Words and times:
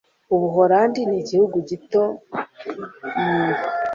Ubuholandi 0.33 1.01
ni 1.09 1.17
igihugu 1.21 1.57
gito. 1.69 2.03
(muntu) 3.15 3.61